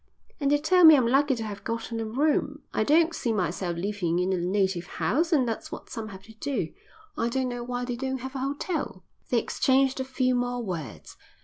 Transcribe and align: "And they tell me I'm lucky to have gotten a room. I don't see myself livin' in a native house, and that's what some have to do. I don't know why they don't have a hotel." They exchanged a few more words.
"And 0.39 0.49
they 0.51 0.57
tell 0.57 0.83
me 0.83 0.95
I'm 0.97 1.05
lucky 1.05 1.35
to 1.35 1.43
have 1.43 1.63
gotten 1.63 1.99
a 1.99 2.05
room. 2.05 2.63
I 2.73 2.83
don't 2.83 3.13
see 3.13 3.31
myself 3.31 3.77
livin' 3.77 4.17
in 4.17 4.33
a 4.33 4.37
native 4.37 4.87
house, 4.87 5.31
and 5.31 5.47
that's 5.47 5.71
what 5.71 5.91
some 5.91 6.07
have 6.07 6.23
to 6.23 6.33
do. 6.33 6.73
I 7.15 7.29
don't 7.29 7.49
know 7.49 7.63
why 7.63 7.85
they 7.85 7.97
don't 7.97 8.21
have 8.21 8.33
a 8.33 8.39
hotel." 8.39 9.03
They 9.29 9.37
exchanged 9.37 9.99
a 9.99 10.03
few 10.03 10.33
more 10.33 10.63
words. 10.63 11.17